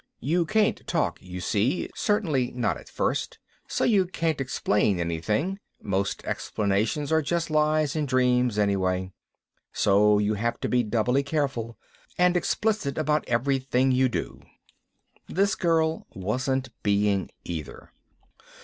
You 0.19 0.47
can't 0.47 0.81
talk, 0.87 1.21
you 1.21 1.39
see, 1.39 1.87
certainly 1.93 2.49
not 2.55 2.75
at 2.75 2.89
first, 2.89 3.37
and 3.65 3.71
so 3.71 3.83
you 3.83 4.07
can't 4.07 4.41
explain 4.41 4.99
anything 4.99 5.59
(most 5.79 6.25
explanations 6.25 7.11
are 7.11 7.21
just 7.21 7.51
lies 7.51 7.95
and 7.95 8.07
dreams, 8.07 8.57
anyway), 8.57 9.11
so 9.71 10.17
you 10.17 10.33
have 10.33 10.59
to 10.61 10.67
be 10.67 10.81
doubly 10.81 11.21
careful 11.21 11.77
and 12.17 12.35
explicit 12.35 12.97
about 12.97 13.29
everything 13.29 13.91
you 13.91 14.09
do. 14.09 14.41
This 15.27 15.53
girl 15.53 16.07
wasn't 16.15 16.69
being 16.81 17.29
either. 17.45 17.91